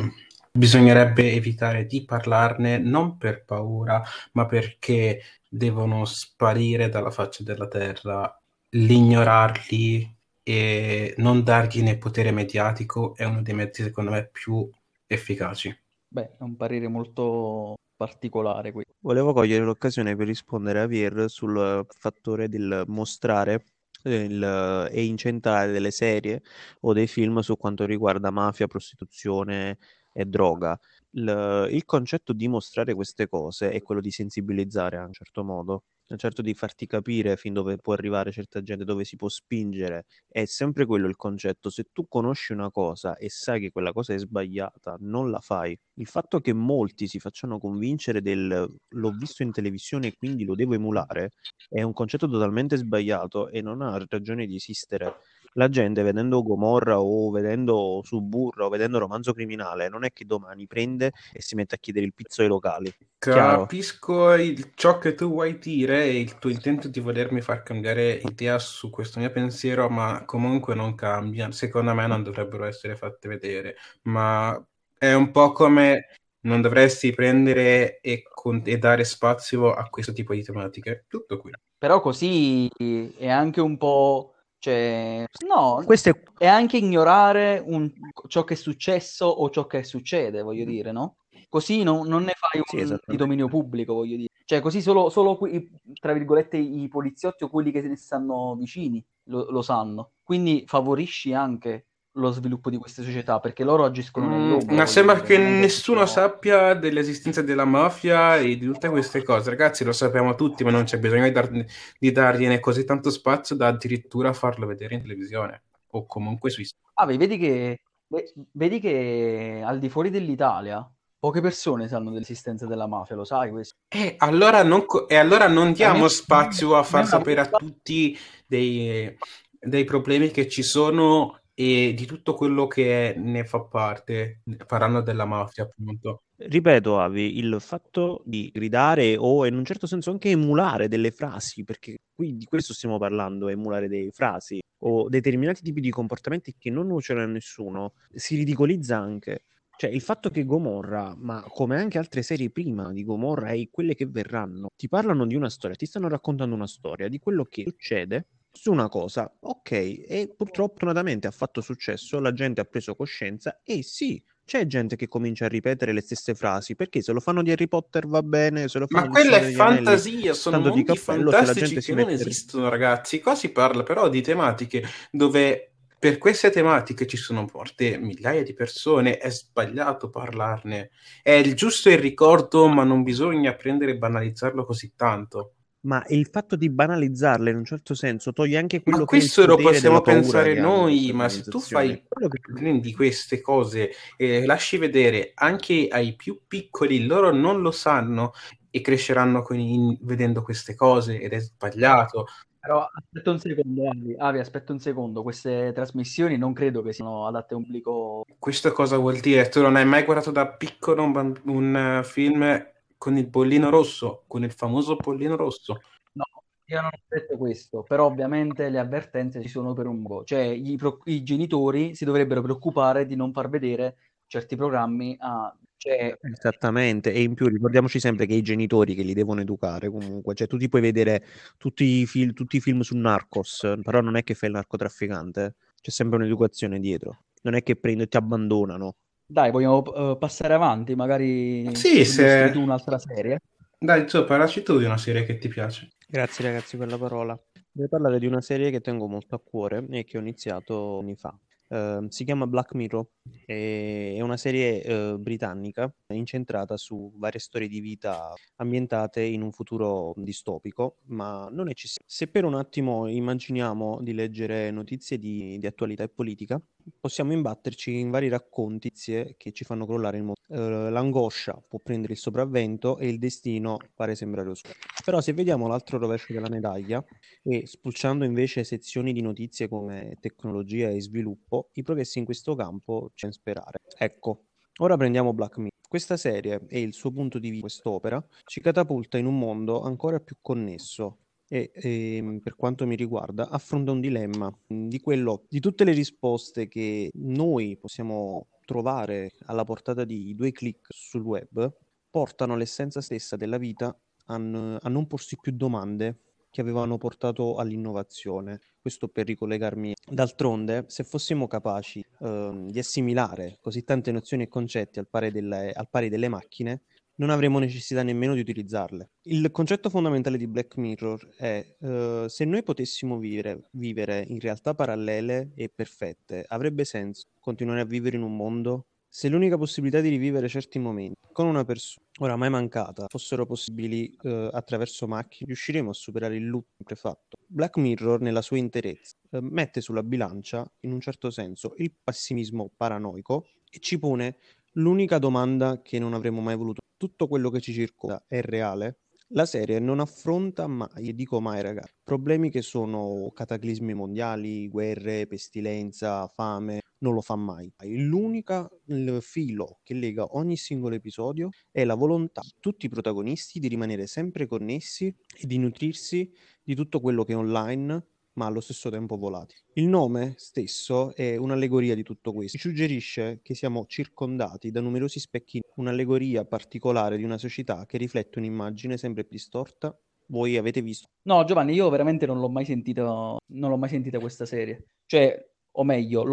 bisognerebbe 0.51 1.33
evitare 1.33 1.87
di 1.87 2.05
parlarne 2.05 2.79
non 2.79 3.17
per 3.17 3.45
paura, 3.45 4.03
ma 4.33 4.47
perché 4.47 5.21
devono 5.49 6.05
sparire 6.05 6.89
dalla 6.89 7.11
faccia 7.11 7.43
della 7.43 7.69
terra. 7.69 8.39
L'ignorarli 8.71 10.17
e 10.43 11.15
non 11.19 11.43
dargli 11.43 11.83
né 11.83 11.97
potere 11.97 12.31
mediatico 12.31 13.15
è 13.17 13.25
uno 13.25 13.43
dei 13.43 13.55
mezzi, 13.55 13.83
secondo 13.83 14.11
me, 14.11 14.29
più 14.31 14.69
efficaci. 15.07 15.77
Beh, 16.09 16.37
è 16.39 16.43
un 16.43 16.57
parere 16.57 16.89
molto 16.89 17.75
particolare 17.97 18.73
qui. 18.73 18.85
Volevo 19.01 19.33
cogliere 19.33 19.65
l'occasione 19.65 20.17
per 20.17 20.27
rispondere 20.27 20.81
a 20.81 20.87
Vier 20.87 21.25
sul 21.29 21.85
fattore 21.89 22.49
del 22.49 22.85
mostrare 22.87 23.65
il- 24.05 24.89
e 24.91 25.05
incentrare 25.05 25.73
delle 25.73 25.91
serie 25.91 26.43
o 26.81 26.93
dei 26.93 27.07
film 27.07 27.39
su 27.41 27.57
quanto 27.57 27.85
riguarda 27.87 28.31
mafia, 28.31 28.67
prostituzione 28.67 29.79
e 30.13 30.25
droga. 30.27 30.79
Il, 31.13 31.69
il 31.71 31.85
concetto 31.85 32.33
di 32.33 32.49
mostrare 32.49 32.95
queste 32.95 33.29
cose 33.29 33.71
è 33.71 33.83
quello 33.83 34.01
di 34.01 34.11
sensibilizzare 34.11 34.97
a 34.99 35.05
un 35.05 35.13
certo 35.13 35.45
modo, 35.45 35.85
certo 36.17 36.43
di 36.43 36.55
farti 36.55 36.87
capire 36.87 37.37
fin 37.37 37.53
dove 37.53 37.77
può 37.79 37.93
arrivare 37.95 38.31
certa 38.33 38.63
gente, 38.63 38.85
dove 38.85 39.05
si 39.05 39.17
può 39.17 39.29
spingere. 39.29 40.05
È 40.29 40.45
sempre 40.45 40.87
quello 40.87 41.09
il 41.09 41.17
concetto. 41.17 41.71
Se 41.71 41.89
tu 41.93 42.07
conosci 42.09 42.53
una 42.53 42.71
cosa 42.71 43.17
e 43.17 43.29
sai 43.31 43.61
che 43.61 43.71
quella 43.71 43.93
cosa 43.93 44.15
è 44.15 44.19
sbagliata, 44.19 44.97
non 45.01 45.31
la 45.31 45.41
fai. 45.41 45.79
Il 45.95 46.07
fatto 46.07 46.41
che 46.41 46.53
molti 46.53 47.07
si 47.07 47.19
facciano 47.19 47.59
convincere 47.59 48.21
del 48.21 48.67
l'ho 48.89 49.11
visto 49.11 49.43
in 49.43 49.53
televisione 49.53 50.09
e 50.09 50.15
quindi 50.17 50.45
lo 50.45 50.55
devo 50.55 50.75
emulare 50.75 51.31
è 51.69 51.83
un 51.83 51.93
concetto 51.93 52.29
totalmente 52.29 52.77
sbagliato 52.77 53.49
e 53.49 53.61
non 53.63 53.83
ha 53.83 53.99
ragione 54.09 54.47
di 54.47 54.57
esistere. 54.57 55.17
La 55.57 55.69
gente 55.69 56.03
vedendo 56.03 56.43
Gomorra 56.43 57.01
o 57.01 57.31
vedendo 57.31 58.01
Suburra 58.03 58.67
o 58.67 58.69
vedendo 58.69 58.99
Romanzo 58.99 59.33
Criminale 59.33 59.89
non 59.89 60.05
è 60.05 60.13
che 60.13 60.25
domani 60.25 60.67
prende 60.67 61.13
e 61.33 61.41
si 61.41 61.55
mette 61.55 61.77
a 61.77 61.79
chiedere 61.79 62.07
il 62.07 62.13
pizzo 62.13 62.43
ai 62.43 62.49
locali. 62.49 62.93
Capisco 63.19 64.35
il- 64.35 64.73
ciò 64.75 64.99
che 64.99 65.15
tu 65.15 65.29
vuoi 65.29 65.59
dire 65.59 66.05
e 66.05 66.19
il 66.19 66.39
tuo 66.39 66.51
intento 66.51 66.89
di 66.89 66.99
volermi 67.01 67.41
far 67.41 67.63
cambiare 67.63 68.15
idea 68.15 68.59
su 68.59 68.91
questo 68.91 69.21
mio 69.21 69.31
pensiero, 69.31 69.89
ma 69.89 70.25
comunque 70.25 70.75
non 70.75 70.95
cambia. 70.95 71.51
Secondo 71.53 71.95
me 71.95 72.07
non 72.07 72.23
dovrebbero 72.23 72.65
essere 72.65 72.97
fatte 72.97 73.29
vedere, 73.29 73.77
ma 74.03 74.61
è 74.99 75.13
un 75.13 75.31
po' 75.31 75.53
come 75.53 76.09
non 76.41 76.61
dovresti 76.61 77.13
prendere 77.13 78.01
e, 78.01 78.23
con- 78.29 78.63
e 78.65 78.77
dare 78.77 79.05
spazio 79.05 79.73
a 79.73 79.89
questo 79.89 80.13
tipo 80.13 80.35
di 80.35 80.43
tematiche. 80.43 81.05
Tutto 81.09 81.39
qui. 81.39 81.53
Però 81.79 82.01
così 82.01 82.69
è 82.77 83.29
anche 83.29 83.61
un 83.61 83.77
po'... 83.77 84.34
Cioè, 84.65 85.27
no, 85.47 85.83
Questo 85.85 86.09
è 86.09 86.23
è 86.39 86.47
anche 86.47 86.79
ignorare 86.79 87.63
un- 87.67 87.93
ciò 88.29 88.45
che 88.45 88.55
è 88.55 88.57
successo 88.57 89.27
o 89.27 89.51
ciò 89.51 89.67
che 89.67 89.85
succede, 89.85 90.41
voglio 90.41 90.65
dire, 90.65 90.91
no? 90.91 91.17
Così 91.51 91.83
non, 91.83 92.07
non 92.09 92.23
ne 92.25 92.33
fai 92.35 92.63
Sì, 92.65 92.77
un 92.77 92.81
di 92.81 92.85
esattamente. 92.85 93.17
dominio 93.17 93.47
pubblico, 93.49 93.93
voglio 93.93 94.17
dire. 94.17 94.31
Cioè, 94.47 94.61
così 94.61 94.81
solo, 94.81 95.11
solo 95.11 95.37
qui- 95.37 95.71
tra 96.01 96.15
virgolette, 96.15 96.57
i 96.57 96.89
poliziotti 96.89 97.45
o 97.45 97.49
quelli 97.51 97.71
che 97.71 97.83
se 97.83 97.89
ne 97.89 97.97
stanno 97.97 98.57
vicini 98.57 99.05
lo, 99.25 99.51
lo 99.51 99.61
sanno. 99.61 100.13
Quindi 100.23 100.65
favorisci 100.67 101.35
anche 101.35 101.89
lo 102.17 102.31
sviluppo 102.31 102.71
di 102.71 102.77
queste 102.77 103.03
società, 103.03 103.41
perché 103.41 103.65
loro 103.65 103.85
agiscono 103.85 104.27
Mm, 104.27 104.31
nell'ombra. 104.31 104.67
ma 104.67 104.73
voglio 104.75 104.87
sembra 104.87 105.21
che 105.21 105.37
nessuno 105.39 106.07
sono- 106.07 106.29
sappia 106.29 106.75
dell'esistenza 106.75 107.43
della 107.43 107.65
mafia 107.65 108.37
e 108.37 108.57
di 108.57 108.67
tutte 108.67 108.89
queste 108.89 109.23
cose. 109.23 109.51
Ragazzi, 109.51 109.83
lo 109.85 109.93
sappiamo 109.93 110.35
tutti, 110.35 110.63
ma 110.65 110.71
non 110.71 110.85
c'è 110.85 110.99
bisogno 110.99 111.25
di, 111.25 111.33
dar- 111.33 111.65
di 111.99 112.13
dargliene 112.13 112.61
così 112.61 112.85
tanto 112.85 113.11
spazio 113.11 113.57
da 113.57 113.67
addirittura 113.69 114.33
farlo 114.33 114.67
vedere 114.67 114.95
in 114.95 115.03
televisione 115.03 115.63
o 115.91 116.07
comunque 116.07 116.51
sui 116.51 116.69
Ah, 116.95 117.07
beh, 117.07 117.17
vedi 117.17 117.37
che, 117.39 117.81
ve- 118.07 118.33
vedi 118.53 118.79
che 118.79 119.63
al 119.65 119.81
di 119.81 119.89
fuori 119.89 120.11
dell'Italia 120.11 120.89
poche 121.19 121.41
persone 121.41 121.89
sanno 121.89 122.11
dell'esistenza 122.13 122.67
della 122.67 122.87
mafia, 122.87 123.17
lo 123.17 123.25
sai 123.25 123.51
questo? 123.51 123.75
E 123.89 124.15
allora 124.19 124.63
non, 124.63 124.87
co- 124.87 125.09
e 125.09 125.17
allora 125.17 125.49
non 125.49 125.73
diamo 125.73 126.07
spazio 126.07 126.77
a 126.77 126.83
far 126.85 127.07
sapere 127.07 127.41
a 127.41 127.47
tutti 127.47 128.17
dei, 128.47 129.17
dei 129.59 129.85
problemi 129.85 130.31
che 130.31 130.49
ci 130.49 130.63
sono 130.63 131.41
e 131.55 131.95
di 131.97 132.05
tutto 132.07 132.35
quello 132.35 132.67
che 132.67 133.15
ne 133.17 133.45
fa 133.45 133.63
parte, 133.63 134.43
parlando 134.67 135.01
della 135.01 135.25
mafia, 135.25 135.65
appunto. 135.65 136.25
Ripeto, 136.37 136.99
Avi, 136.99 137.39
il 137.39 137.57
fatto 137.61 138.23
di 138.27 138.51
gridare 138.53 139.17
o 139.17 139.47
in 139.47 139.57
un 139.57 139.65
certo 139.65 139.87
senso 139.87 140.11
anche 140.11 140.31
emulare 140.31 140.89
delle 140.89 141.13
frasi, 141.13 141.63
perché 141.63 141.97
qui 142.13 142.37
di 142.37 142.45
questo 142.45 142.73
stiamo 142.75 142.99
parlando, 142.99 143.49
emulare 143.49 143.89
delle 143.89 144.11
frasi 144.11 144.59
o 144.87 145.09
determinati 145.09 145.63
tipi 145.63 145.81
di 145.81 145.91
comportamenti 145.91 146.57
che 146.59 146.71
non 146.71 146.89
nuociono 146.89 147.23
a 147.23 147.27
nessuno, 147.27 147.95
si 148.13 148.37
ridicolizza 148.37 148.99
anche. 148.99 149.45
Cioè, 149.77 149.91
il 149.91 150.01
fatto 150.01 150.31
che 150.31 150.45
Gomorra, 150.45 151.15
ma 151.17 151.43
come 151.49 151.77
anche 151.77 151.99
altre 151.99 152.23
serie 152.23 152.51
prima 152.51 152.93
di 152.93 153.05
Gomorra 153.05 153.51
e 153.51 153.69
quelle 153.71 153.95
che 153.95 154.07
verranno, 154.07 154.69
ti 154.77 154.89
parlano 154.89 155.27
di 155.27 155.35
una 155.35 155.51
storia, 155.51 155.77
ti 155.77 155.87
stanno 155.87 156.09
raccontando 156.09 156.55
una 156.55 156.67
storia 156.67 157.09
di 157.09 157.19
quello 157.19 157.45
che 157.45 157.63
succede 157.65 158.27
su 158.57 158.71
una 158.71 158.89
cosa, 158.89 159.31
ok, 159.41 159.71
e 159.73 160.33
purtroppo 160.37 160.75
fortunatamente 160.75 161.27
ha 161.27 161.33
fatto 161.33 161.61
successo, 161.61 162.21
la 162.21 162.33
gente 162.33 162.61
ha 162.61 162.65
preso 162.65 162.95
coscienza 162.95 163.61
e 163.65 163.83
sì, 163.83 164.23
c'è 164.45 164.67
gente 164.67 164.95
che 164.95 165.09
comincia 165.09 165.47
a 165.47 165.49
ripetere 165.49 165.93
le 165.93 166.01
stesse 166.01 166.35
frasi, 166.35 166.77
perché 166.77 167.03
se 167.03 167.13
lo 167.13 167.21
fanno 167.21 167.43
di 167.43 167.51
Harry 167.51 167.67
Potter 167.67 168.07
va 168.07 168.23
bene, 168.23 168.69
se 168.69 168.79
lo 168.79 168.87
fanno 168.87 169.07
Ma 169.07 169.11
quella 169.11 169.37
è 169.37 169.41
Anelli, 169.41 169.55
fantasia, 169.55 170.35
sono 170.35 170.57
tanto 170.57 170.71
di 170.71 170.85
mondi 170.85 171.01
cappello, 171.01 171.31
fantastici 171.31 171.81
che 171.81 171.95
non 171.95 172.09
esistono, 172.11 172.69
ragazzi. 172.69 173.21
Qua 173.21 173.35
si 173.35 173.51
parla 173.51 173.83
però 173.83 174.09
di 174.09 174.23
tematiche 174.23 174.85
dove 175.11 175.73
per 175.99 176.19
queste 176.19 176.51
tematiche 176.51 177.07
ci 177.07 177.17
sono 177.17 177.49
morte 177.53 177.97
migliaia 177.97 178.43
di 178.43 178.53
persone, 178.53 179.17
è 179.17 179.31
sbagliato 179.31 180.11
parlarne. 180.11 180.91
È 181.23 181.33
il 181.33 181.55
giusto 181.55 181.89
il 181.89 181.99
ricordo, 181.99 182.69
ma 182.69 182.85
non 182.85 183.03
bisogna 183.03 183.55
prendere 183.55 183.93
e 183.93 183.97
banalizzarlo 183.97 184.65
così 184.65 184.93
tanto. 184.95 185.55
Ma 185.85 186.03
il 186.09 186.27
fatto 186.27 186.57
di 186.57 186.71
banalizzarle 186.71 187.51
in 187.51 187.57
un 187.57 187.65
certo 187.65 187.95
senso 187.95 188.33
toglie 188.33 188.57
anche 188.57 188.83
quello 188.83 188.99
Ma 188.99 189.05
che 189.05 189.09
questo 189.19 189.45
lo 189.47 189.57
possiamo 189.57 190.01
pensare 190.01 190.55
noi, 190.55 190.97
queste 190.97 191.13
ma 191.13 191.29
se 191.29 191.43
tu 191.45 191.61
fai 191.61 192.03
Quello 192.09 192.29
che- 192.29 192.41
prendi 192.55 192.95
queste 192.95 193.41
cose 193.41 193.91
e 194.17 194.47
lasci 194.47 194.79
vedere 194.79 195.33
anche 195.35 195.89
ai 195.91 196.17
più 196.17 196.41
piccoli, 196.47 197.05
loro 197.07 197.33
non 197.33 197.61
lo 197.61 197.71
sanno 197.71 198.33
e 198.71 198.81
cresceranno 198.81 199.43
con 199.43 199.59
i- 199.59 199.99
vedendo 200.03 200.43
queste 200.43 200.75
cose 200.75 201.21
ed 201.21 201.33
è 201.33 201.39
sbagliato. 201.39 202.27
Però 202.59 202.89
aspetta 202.91 203.31
un 203.31 203.39
secondo, 203.39 203.91
Avi, 203.91 204.15
Avi, 204.17 204.39
aspetta 204.39 204.73
un 204.73 204.81
secondo, 204.81 205.23
queste 205.23 205.71
trasmissioni 205.75 206.39
non 206.39 206.55
credo 206.55 206.81
che 206.81 206.95
siano 206.95 207.27
adatte 207.27 207.53
a 207.53 207.59
un 207.59 207.65
pubblico... 207.65 208.25
Questo 208.39 208.73
cosa 208.73 208.97
vuol 208.97 209.19
dire? 209.19 209.51
Tu 209.51 209.61
non 209.61 209.77
hai 209.77 209.85
mai 209.85 210.03
guardato 210.05 210.31
da 210.31 210.49
piccolo 210.49 211.03
un, 211.03 211.35
un, 211.45 211.77
eh, 211.77 212.05
film 212.05 212.73
con 213.05 213.19
il 213.19 213.27
bollino 213.27 213.69
rosso, 213.69 214.25
con 214.27 214.45
il 214.45 214.51
famoso 214.51 214.97
bollino 214.97 215.37
rosso? 215.37 215.83
No, 216.13 216.25
io 216.65 216.81
non 216.81 216.89
ho 216.91 217.03
detto 217.07 217.37
questo, 217.37 217.83
però 217.83 218.07
ovviamente 218.07 218.71
le 218.71 218.79
avvertenze 218.79 219.43
ci 219.43 219.49
sono 219.49 219.75
per 219.75 219.87
un 219.87 219.99
motivo. 219.99 220.25
Cioè, 220.25 220.41
i, 220.41 220.75
pro- 220.79 221.03
i 221.05 221.23
genitori 221.23 221.95
si 221.95 222.07
dovrebbero 222.07 222.41
preoccupare 222.41 223.05
di 223.05 223.15
non 223.15 223.31
far 223.31 223.51
vedere 223.51 223.97
certi 224.27 224.57
programmi 224.57 225.15
a... 225.19 225.55
Cioè, 225.77 226.17
Esattamente, 226.19 227.13
e 227.13 227.21
in 227.21 227.35
più 227.35 227.47
ricordiamoci 227.47 228.01
sempre 228.01 228.25
che 228.25 228.33
i 228.33 228.41
genitori 228.41 228.95
che 228.95 229.03
li 229.03 229.13
devono 229.13 229.43
educare 229.43 229.91
comunque, 229.91 230.35
cioè 230.35 230.47
tu 230.47 230.57
ti 230.57 230.71
puoi 230.71 230.81
vedere 230.81 231.23
tutti 231.59 231.85
i, 231.85 232.07
fil- 232.07 232.33
tutti 232.33 232.57
i 232.57 232.61
film 232.63 232.81
su 232.81 232.97
Narcos, 232.97 233.71
però 233.83 234.01
non 234.01 234.17
è 234.17 234.25
che 234.25 234.33
fai 234.33 234.49
il 234.49 234.55
narcotrafficante, 234.55 235.57
c'è 235.79 235.91
sempre 235.91 236.17
un'educazione 236.17 236.81
dietro, 236.81 237.25
non 237.43 237.53
è 237.53 237.63
che 237.63 237.77
prendi 237.77 238.05
e 238.05 238.09
ti 238.09 238.17
abbandonano. 238.17 238.97
Dai, 239.27 239.51
vogliamo 239.51 240.13
eh, 240.13 240.17
passare 240.19 240.55
avanti, 240.55 240.95
magari 240.95 241.75
Sì, 241.75 242.05
se- 242.05 242.51
tu 242.53 242.61
un'altra 242.61 242.99
serie. 242.99 243.41
Dai, 243.79 244.07
tu 244.07 244.25
parlaci 244.25 244.63
tu 244.63 244.79
di 244.79 244.85
una 244.85 244.97
serie 244.97 245.25
che 245.25 245.39
ti 245.39 245.49
piace. 245.49 245.89
Grazie 246.09 246.45
ragazzi 246.45 246.77
per 246.77 246.89
la 246.89 246.99
parola. 246.99 247.39
Devo 247.71 247.89
parlare 247.89 248.19
di 248.19 248.27
una 248.27 248.41
serie 248.41 248.71
che 248.71 248.81
tengo 248.81 249.09
molto 249.09 249.35
a 249.35 249.41
cuore 249.41 249.85
e 249.91 250.05
che 250.05 250.17
ho 250.17 250.21
iniziato 250.21 251.01
anni 251.01 251.17
fa. 251.17 251.37
Uh, 251.75 252.07
si 252.09 252.23
chiama 252.25 252.47
Black 252.47 252.73
Mirror, 252.75 253.05
è 253.45 254.21
una 254.21 254.37
serie 254.37 255.13
uh, 255.13 255.19
britannica 255.19 255.93
incentrata 256.13 256.77
su 256.77 257.13
varie 257.17 257.41
storie 257.41 257.67
di 257.67 257.81
vita 257.81 258.33
ambientate 258.59 259.23
in 259.23 259.43
un 259.43 259.51
futuro 259.51 260.15
distopico, 260.17 260.99
ma 261.07 261.49
non 261.51 261.69
eccessivo. 261.69 262.05
Se 262.07 262.29
per 262.29 262.45
un 262.45 262.55
attimo 262.55 263.09
immaginiamo 263.09 263.99
di 264.03 264.15
leggere 264.15 264.71
notizie 264.71 265.19
di, 265.19 265.59
di 265.59 265.67
attualità 265.67 266.05
e 266.05 266.09
politica, 266.09 266.63
possiamo 267.01 267.33
imbatterci 267.33 267.99
in 267.99 268.11
vari 268.11 268.29
racconti 268.29 268.93
che 268.93 269.53
ci 269.53 269.65
fanno 269.65 269.85
crollare 269.85 270.19
il 270.19 270.23
mondo. 270.23 270.41
Uh, 270.47 270.91
l'angoscia 270.91 271.61
può 271.67 271.81
prendere 271.81 272.13
il 272.13 272.21
sopravvento 272.21 272.99
e 272.99 273.09
il 273.09 273.19
destino 273.19 273.79
pare 273.97 274.15
sembrare 274.15 274.51
oscuro. 274.51 274.75
Però 275.05 275.21
se 275.21 275.33
vediamo 275.33 275.67
l'altro 275.67 275.99
rovescio 275.99 276.33
della 276.33 276.49
medaglia 276.49 277.05
e 277.43 277.67
spulciando 277.67 278.25
invece 278.25 278.63
sezioni 278.63 279.13
di 279.13 279.23
notizie 279.23 279.69
come 279.69 280.17
tecnologia 280.21 280.89
e 280.89 281.01
sviluppo, 281.01 281.64
i 281.73 281.83
progressi 281.83 282.19
in 282.19 282.25
questo 282.25 282.55
campo 282.55 283.11
c'è 283.15 283.27
da 283.27 283.33
sperare. 283.33 283.81
Ecco, 283.99 284.47
ora 284.79 284.97
prendiamo 284.97 285.33
Black 285.33 285.57
Mirror. 285.57 285.73
Questa 285.89 286.17
serie 286.17 286.65
e 286.69 286.81
il 286.81 286.93
suo 286.93 287.13
punto 287.13 287.39
di 287.39 287.51
vista, 287.51 287.67
quest'opera, 287.67 288.27
ci 288.45 288.61
catapulta 288.61 289.19
in 289.19 289.27
un 289.27 289.39
mondo 289.39 289.83
ancora 289.83 290.19
più 290.19 290.37
connesso, 290.41 291.19
e, 291.49 291.71
e, 291.73 292.17
ehm, 292.17 292.41
per 292.41 292.57
quanto 292.57 292.87
mi 292.87 292.97
riguarda 292.97 293.49
affronta 293.49 293.93
un 293.93 294.01
dilemma 294.01 294.53
di 294.67 294.99
quello 295.01 295.45
di 295.49 295.61
tutte 295.61 295.85
le 295.85 295.93
risposte 295.93 296.69
che 296.69 297.11
noi 297.15 297.77
possiamo 297.77 298.49
trovare 298.65 299.33
alla 299.47 299.65
portata 299.65 300.05
di 300.05 300.35
due 300.35 300.53
clic 300.53 300.87
sul 300.89 301.23
web 301.23 301.73
portano 302.11 302.57
l'essenza 302.57 303.01
stessa 303.01 303.37
della 303.37 303.59
vita 303.59 303.87
a, 304.27 304.35
a 304.35 304.89
non 304.89 305.07
porsi 305.07 305.37
più 305.39 305.53
domande 305.53 306.23
che 306.55 306.61
avevano 306.61 306.99
portato 306.99 307.57
all'innovazione. 307.57 308.61
Questo 308.81 309.09
per 309.09 309.27
ricollegarmi. 309.27 309.95
D'altronde, 310.09 310.85
se 310.87 311.03
fossimo 311.03 311.49
capaci 311.49 312.01
eh, 312.21 312.67
di 312.69 312.79
assimilare 312.79 313.59
così 313.61 313.83
tante 313.83 314.13
nozioni 314.13 314.45
e 314.45 314.49
concetti 314.49 315.01
al 315.01 315.09
pari, 315.09 315.33
delle, 315.33 315.73
al 315.73 315.89
pari 315.91 316.09
delle 316.09 316.29
macchine, 316.29 316.83
non 317.17 317.31
avremo 317.31 317.59
necessità 317.59 318.05
nemmeno 318.05 318.35
di 318.35 318.41
utilizzarle. 318.41 319.11
Il 319.23 319.51
concetto 319.51 319.91
fondamentale 319.91 320.37
di 320.37 320.47
Black 320.47 320.77
Mirror 320.77 321.35
è 321.37 321.77
uh, 321.81 322.29
se 322.29 322.45
noi 322.45 322.63
potessimo 322.63 323.19
vivere, 323.19 323.69
vivere 323.73 324.25
in 324.29 324.39
realtà 324.39 324.75
parallele 324.75 325.51
e 325.57 325.69
perfette, 325.75 326.45
avrebbe 326.47 326.85
senso 326.85 327.27
continuare 327.41 327.81
a 327.81 327.85
vivere 327.85 328.17
in 328.17 328.23
un 328.23 328.37
mondo 328.37 328.87
se 329.17 329.29
l'unica 329.29 329.57
possibilità 329.57 330.01
di 330.01 330.09
rivivere 330.09 330.49
certi 330.49 330.81
momenti 330.81 331.15
con 331.31 331.47
una 331.47 331.63
persona 331.63 332.05
oramai 332.19 332.51
mancata 332.51 333.07
fossero 333.09 333.47
possibili 333.47 334.13
uh, 334.23 334.49
attraverso 334.51 335.07
macchine, 335.07 335.47
riusciremo 335.47 335.91
a 335.91 335.93
superare 335.93 336.35
il 336.35 336.49
loop 336.49 336.67
prefatto. 336.83 337.37
Black 337.47 337.77
Mirror, 337.77 338.21
nella 338.21 338.43
sua 338.43 338.59
interezza, 338.59 339.15
uh, 339.31 339.39
mette 339.41 339.81
sulla 339.81 340.03
bilancia, 340.03 340.69
in 340.81 340.91
un 340.91 341.01
certo 341.01 341.31
senso, 341.31 341.75
il 341.77 341.93
pessimismo 342.03 342.73
paranoico 342.77 343.47
e 343.71 343.79
ci 343.79 344.01
pone 344.01 344.39
l'unica 344.73 345.19
domanda 345.19 345.81
che 345.81 346.01
non 346.01 346.13
avremmo 346.13 346.41
mai 346.41 346.57
voluto 346.57 346.81
tutto 346.97 347.29
quello 347.29 347.51
che 347.51 347.61
ci 347.61 347.73
circonda 347.73 348.25
è 348.27 348.41
reale, 348.41 349.03
la 349.29 349.47
serie 349.47 349.79
non 349.79 350.01
affronta 350.01 350.67
mai, 350.67 351.09
e 351.09 351.15
dico 351.15 351.41
mai 351.41 351.63
ragazzi, 351.63 351.93
problemi 352.03 352.51
che 352.51 352.63
sono 352.63 353.31
cataclismi 353.33 353.95
mondiali, 353.95 354.69
guerre, 354.69 355.29
pestilenza, 355.29 356.27
fame, 356.27 356.81
non 357.05 357.13
lo 357.13 357.21
fa 357.21 357.37
mai. 357.37 357.71
L'unico 357.83 358.81
filo 359.21 359.81
che 359.83 359.93
lega 359.93 360.25
ogni 360.37 360.57
singolo 360.57 360.95
episodio 360.95 361.51
è 361.71 361.85
la 361.85 361.95
volontà 361.95 362.41
di 362.41 362.55
tutti 362.59 362.87
i 362.87 362.89
protagonisti 362.89 363.61
di 363.61 363.69
rimanere 363.69 364.07
sempre 364.07 364.47
connessi 364.47 365.07
e 365.07 365.47
di 365.47 365.59
nutrirsi 365.59 366.33
di 366.63 366.75
tutto 366.75 367.01
quello 367.01 367.25
che 367.25 367.35
è 367.35 367.37
online 367.37 368.07
ma 368.35 368.47
allo 368.47 368.61
stesso 368.61 368.91
tempo 368.91 369.17
volatili. 369.17 369.61
Il 369.75 369.87
nome 369.87 370.35
stesso 370.39 371.15
è 371.15 371.37
un'allegoria 371.37 371.95
di 371.95 372.03
tutto 372.03 372.33
questo. 372.33 372.59
Ci 372.59 372.69
suggerisce 372.69 373.41
che 373.43 373.55
siamo 373.55 373.85
circondati 373.87 374.73
da 374.73 374.81
numerosi 374.81 375.21
specchi, 375.21 375.61
un'allegoria 375.77 376.45
particolare 376.45 377.17
di 377.17 377.23
una 377.23 377.39
società 377.39 377.87
che 377.87 377.97
riflette 377.97 378.41
un'immagine 378.41 378.97
sempre 378.97 379.23
più 379.23 379.37
distorta. 379.37 379.97
Voi 380.29 380.57
avete 380.57 380.81
visto? 380.83 381.07
No, 381.29 381.45
Giovanni, 381.45 381.75
io 381.75 381.89
veramente 381.91 382.27
non 382.27 382.41
l'ho 382.41 382.49
mai 382.49 382.65
sentito, 382.65 383.37
non 383.47 383.71
l'ho 383.71 383.77
mai 383.77 383.91
sentita 383.91 384.19
questa 384.19 384.47
serie. 384.47 384.87
Cioè, 385.07 385.54
o 385.77 385.85
meglio, 385.85 386.25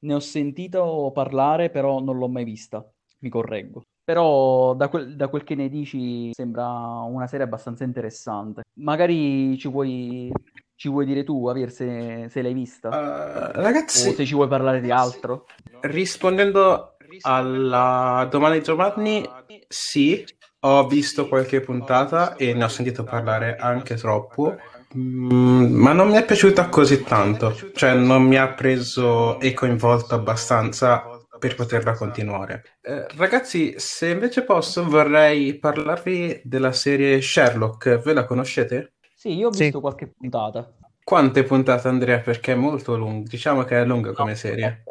ne 0.00 0.14
ho 0.14 0.20
sentito 0.20 1.10
parlare, 1.14 1.70
però 1.70 2.00
non 2.00 2.16
l'ho 2.16 2.28
mai 2.28 2.44
vista. 2.44 2.84
Mi 3.20 3.28
correggo. 3.28 3.82
Però 4.04 4.74
da 4.74 4.88
quel, 4.88 5.16
da 5.16 5.28
quel, 5.28 5.44
che 5.44 5.54
ne 5.54 5.68
dici 5.68 6.32
sembra 6.32 6.66
una 6.66 7.26
serie 7.26 7.44
abbastanza 7.44 7.84
interessante. 7.84 8.62
Magari 8.80 9.58
ci 9.58 9.68
vuoi 9.68 10.32
ci 10.78 10.88
vuoi 10.88 11.06
dire 11.06 11.24
tu, 11.24 11.48
Avir, 11.48 11.72
se, 11.72 12.28
se 12.30 12.40
l'hai 12.40 12.54
vista? 12.54 12.88
Uh, 12.88 13.60
ragazzi... 13.60 14.08
O 14.08 14.12
se 14.12 14.24
ci 14.24 14.34
vuoi 14.34 14.46
parlare 14.46 14.80
di 14.80 14.92
altro? 14.92 15.46
Rispondendo 15.80 16.94
alla 17.22 18.28
domanda 18.30 18.56
di 18.56 18.62
Giovanni, 18.62 19.28
sì, 19.66 20.24
ho 20.60 20.86
visto 20.86 21.26
qualche 21.26 21.60
puntata 21.60 22.36
e 22.36 22.54
ne 22.54 22.62
ho 22.62 22.68
sentito 22.68 23.02
parlare 23.02 23.56
anche 23.56 23.96
troppo, 23.96 24.56
mm, 24.96 25.74
ma 25.74 25.92
non 25.92 26.08
mi 26.08 26.16
è 26.16 26.24
piaciuta 26.24 26.68
così 26.68 27.02
tanto, 27.02 27.54
cioè 27.74 27.94
non 27.94 28.22
mi 28.22 28.36
ha 28.36 28.48
preso 28.52 29.40
e 29.40 29.52
coinvolto 29.54 30.14
abbastanza 30.14 31.18
per 31.38 31.54
poterla 31.54 31.94
continuare. 31.94 32.64
Eh, 32.80 33.06
ragazzi, 33.16 33.74
se 33.76 34.10
invece 34.10 34.42
posso, 34.42 34.88
vorrei 34.88 35.58
parlarvi 35.58 36.42
della 36.44 36.72
serie 36.72 37.20
Sherlock, 37.20 37.98
ve 37.98 38.12
la 38.12 38.24
conoscete? 38.24 38.94
Sì, 39.14 39.34
io 39.34 39.48
ho 39.48 39.50
visto 39.50 39.64
sì. 39.64 39.80
qualche 39.80 40.08
puntata. 40.08 40.72
Quante 41.02 41.42
puntate, 41.42 41.88
Andrea? 41.88 42.20
Perché 42.20 42.52
è 42.52 42.56
molto 42.56 42.96
lunga. 42.96 43.28
Diciamo 43.28 43.64
che 43.64 43.80
è 43.80 43.84
lunga 43.84 44.12
come 44.12 44.34
serie. 44.34 44.84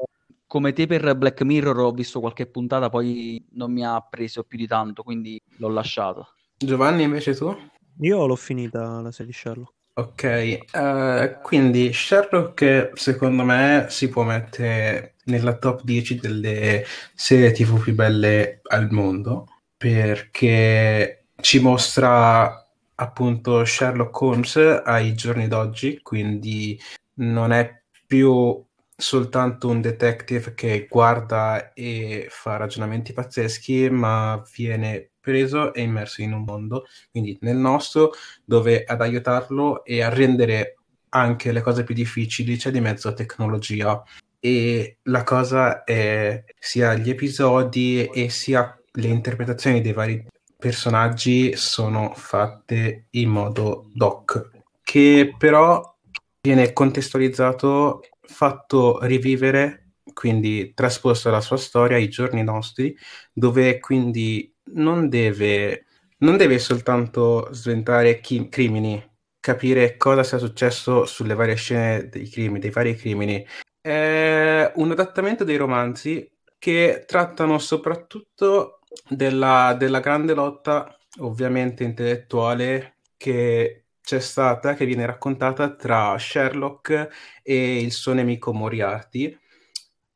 Come 0.48 0.74
te 0.74 0.88
per 0.88 1.16
Black 1.16 1.42
Mirror 1.44 1.80
ho 1.80 1.92
visto 1.92 2.20
qualche 2.20 2.48
puntata, 2.48 2.89
poi 2.89 3.46
non 3.51 3.72
mi 3.72 3.86
ha 3.86 4.00
preso 4.01 4.44
più 4.44 4.58
di 4.58 4.66
tanto, 4.66 5.04
quindi 5.04 5.39
l'ho 5.58 5.70
lasciato. 5.70 6.30
Giovanni, 6.58 7.04
invece 7.04 7.36
tu? 7.36 7.56
Io 8.00 8.25
l'ho 8.25 8.36
finita 8.36 9.00
la 9.01 9.12
serie 9.12 9.34
Sherlock. 9.34 9.75
Ok, 10.00 10.60
uh, 10.74 11.42
quindi 11.42 11.92
Sherlock 11.92 12.92
secondo 12.94 13.44
me 13.44 13.88
si 13.89 14.10
può 14.10 14.22
mettere 14.22 15.16
nella 15.24 15.58
top 15.58 15.82
10 15.84 16.20
delle 16.20 16.86
serie 17.16 17.51
TV 17.51 17.82
più 17.82 17.96
belle 17.96 18.60
al 18.68 18.92
mondo 18.92 19.48
perché 19.75 21.25
ci 21.42 21.60
mostra 21.60 22.63
appunto 22.94 23.66
Sherlock 23.66 24.22
Holmes 24.22 24.56
ai 24.86 25.16
giorni 25.16 25.48
d'oggi, 25.48 26.00
quindi 26.04 26.80
non 27.16 27.51
è 27.51 27.82
più 28.06 28.63
soltanto 28.98 29.70
un 29.70 29.80
detective 29.80 30.56
che 30.56 30.88
guarda 30.89 31.72
e 31.74 32.27
fa 32.30 32.58
ragionamenti 32.58 33.13
pazzeschi, 33.13 33.89
ma 33.92 34.42
viene 34.56 35.12
preso 35.20 35.74
e 35.74 35.82
immerso 35.82 36.22
in 36.22 36.34
un 36.34 36.44
mondo, 36.44 36.86
quindi 37.12 37.38
nel 37.42 37.58
nostro, 37.58 38.12
dove 38.44 38.84
ad 38.84 39.01
aiutarlo 39.01 39.86
e 39.86 40.01
a 40.01 40.10
rendere 40.10 40.77
anche 41.10 41.51
le 41.51 41.62
cose 41.62 41.84
più 41.84 41.94
difficili 41.94 42.58
c'è 42.58 42.72
di 42.72 42.80
mezzo 42.80 43.13
tecnologia. 43.13 44.01
E 44.39 44.98
la 45.04 45.24
cosa 45.24 45.84
è 45.84 46.44
sia 46.60 46.94
gli 46.96 47.10
episodi 47.10 48.06
e 48.06 48.30
sia 48.30 48.80
le 48.94 49.08
interpretazioni 49.08 49.82
dei 49.82 49.94
vari 49.94 50.25
personaggi 50.58 51.56
sono 51.56 52.13
fatte 52.16 53.08
in 53.12 53.30
modo 53.30 53.89
doc, 53.94 54.50
che 54.84 55.36
però 55.38 55.96
viene 56.42 56.72
contestualizzato, 56.74 58.01
fatto 58.27 59.00
rivivere, 59.03 59.93
quindi 60.13 60.74
trasposto 60.74 61.29
alla 61.29 61.41
sua 61.41 61.57
storia 61.57 61.98
ai 61.98 62.10
giorni 62.10 62.43
nostri, 62.43 62.96
dove 63.34 63.79
quindi 63.79 64.53
non 64.74 65.10
deve, 65.10 65.86
non 66.19 66.38
deve 66.38 66.60
soltanto 66.60 67.50
sventare 67.51 68.19
chi- 68.19 68.50
crimini, 68.50 69.03
capire 69.39 69.98
cosa 69.98 70.24
sia 70.24 70.38
successo 70.38 71.05
sulle 71.05 71.36
varie 71.36 71.55
scene 71.55 72.10
dei 72.10 72.29
crimini, 72.29 72.60
dei 72.60 72.72
vari 72.72 72.96
crimini. 72.96 73.46
È 73.79 74.72
un 74.75 74.91
adattamento 74.91 75.43
dei 75.43 75.55
romanzi 75.57 76.29
che 76.57 77.05
trattano 77.07 77.57
soprattutto 77.60 78.79
della, 79.10 79.75
della 79.77 80.00
grande 80.00 80.34
lotta, 80.34 80.98
ovviamente 81.19 81.84
intellettuale, 81.84 82.98
che 83.17 83.87
c'è 84.08 84.22
stata, 84.22 84.74
che 84.74 84.86
viene 84.86 85.06
raccontata 85.06 85.76
tra 85.76 86.18
Sherlock 86.18 87.10
e 87.44 87.82
il 87.82 87.92
suo 87.92 88.14
nemico 88.14 88.54
Moriarty. 88.54 89.38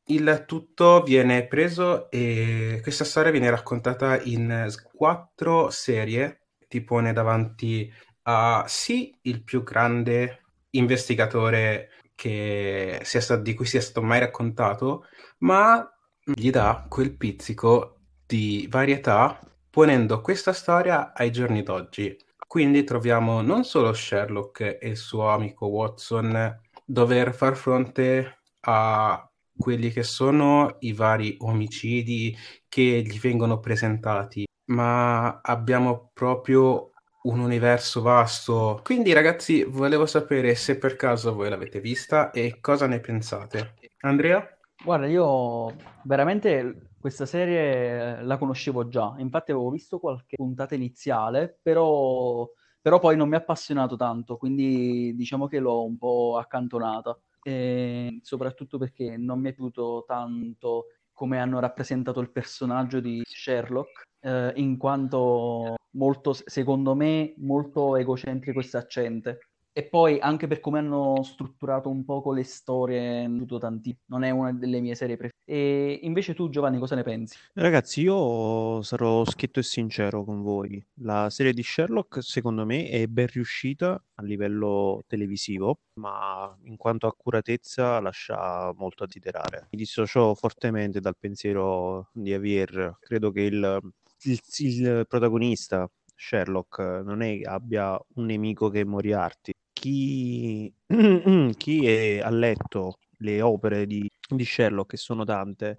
Il 0.05 0.45
tutto 0.47 1.03
viene 1.03 1.45
preso 1.45 2.09
e 2.09 2.79
questa 2.81 3.03
storia 3.03 3.31
viene 3.31 3.49
raccontata 3.49 4.21
in 4.21 4.65
quattro 4.93 5.69
serie, 5.71 6.43
ti 6.69 6.81
pone 6.85 7.11
davanti 7.11 7.91
a 8.23 8.63
sì 8.65 9.13
il 9.23 9.43
più 9.43 9.61
grande 9.61 10.39
investigatore 10.69 11.89
stato, 12.15 13.41
di 13.41 13.53
cui 13.53 13.65
sia 13.65 13.81
stato 13.81 14.01
mai 14.01 14.19
raccontato, 14.19 15.05
ma 15.39 15.85
gli 16.23 16.49
dà 16.49 16.85
quel 16.87 17.17
pizzico 17.17 17.97
di 18.25 18.67
varietà 18.69 19.37
ponendo 19.69 20.21
questa 20.21 20.53
storia 20.53 21.11
ai 21.13 21.29
giorni 21.29 21.61
d'oggi. 21.61 22.17
Quindi 22.51 22.83
troviamo 22.83 23.39
non 23.39 23.63
solo 23.63 23.93
Sherlock 23.93 24.59
e 24.81 24.89
il 24.89 24.97
suo 24.97 25.29
amico 25.29 25.67
Watson 25.67 26.59
dover 26.83 27.33
far 27.33 27.55
fronte 27.55 28.41
a 28.65 29.31
quelli 29.57 29.89
che 29.89 30.03
sono 30.03 30.75
i 30.79 30.91
vari 30.91 31.37
omicidi 31.39 32.35
che 32.67 33.03
gli 33.05 33.17
vengono 33.21 33.61
presentati, 33.61 34.45
ma 34.65 35.39
abbiamo 35.41 36.09
proprio 36.11 36.91
un 37.21 37.39
universo 37.39 38.01
vasto. 38.01 38.81
Quindi, 38.83 39.13
ragazzi, 39.13 39.63
volevo 39.63 40.05
sapere 40.05 40.53
se 40.55 40.77
per 40.77 40.97
caso 40.97 41.33
voi 41.33 41.47
l'avete 41.47 41.79
vista 41.79 42.31
e 42.31 42.57
cosa 42.59 42.85
ne 42.85 42.99
pensate. 42.99 43.75
Andrea? 44.01 44.45
Guarda, 44.83 45.07
io 45.07 45.73
veramente 46.03 46.90
questa 47.01 47.25
serie 47.25 48.21
la 48.23 48.37
conoscevo 48.37 48.87
già, 48.87 49.15
infatti 49.17 49.51
avevo 49.51 49.69
visto 49.69 49.99
qualche 49.99 50.37
puntata 50.37 50.75
iniziale, 50.75 51.59
però, 51.61 52.49
però 52.79 52.99
poi 52.99 53.17
non 53.17 53.27
mi 53.27 53.35
ha 53.35 53.39
appassionato 53.39 53.97
tanto, 53.97 54.37
quindi 54.37 55.13
diciamo 55.15 55.47
che 55.47 55.59
l'ho 55.59 55.83
un 55.83 55.97
po' 55.97 56.37
accantonata, 56.37 57.19
e 57.43 58.19
soprattutto 58.21 58.77
perché 58.77 59.17
non 59.17 59.39
mi 59.39 59.49
è 59.49 59.53
piaciuto 59.53 60.03
tanto 60.07 60.85
come 61.11 61.39
hanno 61.39 61.59
rappresentato 61.59 62.19
il 62.19 62.31
personaggio 62.31 62.99
di 62.99 63.21
Sherlock, 63.25 64.03
eh, 64.21 64.53
in 64.55 64.77
quanto 64.77 65.75
molto, 65.91 66.33
secondo 66.33 66.95
me, 66.95 67.33
molto 67.37 67.95
egocentrico 67.95 68.59
e 68.59 68.63
saccente. 68.63 69.39
E 69.73 69.83
poi 69.83 70.19
anche 70.19 70.47
per 70.47 70.59
come 70.59 70.79
hanno 70.79 71.23
strutturato 71.23 71.89
un 71.89 72.03
poco 72.03 72.33
le 72.33 72.43
storie, 72.43 73.29
tanti. 73.59 73.97
non 74.07 74.23
è 74.23 74.29
una 74.29 74.51
delle 74.51 74.81
mie 74.81 74.95
serie 74.95 75.15
preferite. 75.15 75.39
E 75.45 75.99
invece 76.03 76.33
tu, 76.33 76.49
Giovanni, 76.49 76.77
cosa 76.77 76.95
ne 76.95 77.03
pensi? 77.03 77.37
Ragazzi, 77.53 78.01
io 78.01 78.81
sarò 78.81 79.23
schietto 79.25 79.59
e 79.59 79.63
sincero 79.63 80.23
con 80.23 80.41
voi. 80.41 80.83
La 81.01 81.29
serie 81.29 81.53
di 81.53 81.63
Sherlock, 81.63 82.21
secondo 82.21 82.65
me, 82.65 82.89
è 82.89 83.05
ben 83.07 83.27
riuscita 83.27 84.01
a 84.15 84.23
livello 84.23 85.03
televisivo, 85.07 85.79
ma 85.95 86.53
in 86.63 86.75
quanto 86.77 87.07
accuratezza 87.07 87.99
lascia 88.01 88.73
molto 88.75 89.03
a 89.03 89.07
desiderare. 89.07 89.67
Mi 89.71 89.77
dissocio 89.77 90.35
fortemente 90.35 90.99
dal 90.99 91.17
pensiero 91.17 92.09
di 92.13 92.31
Javier. 92.31 92.97
Credo 92.99 93.31
che 93.31 93.41
il, 93.41 93.79
il, 94.23 94.39
il 94.57 95.05
protagonista 95.07 95.89
Sherlock 96.21 97.01
non 97.03 97.21
è 97.21 97.41
abbia 97.43 97.99
un 98.15 98.25
nemico 98.25 98.69
che 98.69 98.81
è 98.81 98.83
Moriarty, 98.83 99.50
chi, 99.81 100.71
chi 101.57 101.87
è, 101.87 102.19
ha 102.19 102.29
letto 102.29 102.99
le 103.17 103.41
opere 103.41 103.87
di, 103.87 104.07
di, 104.29 104.45
Sherlock, 104.45 104.91
che 104.91 104.97
sono 104.97 105.23
tante, 105.23 105.73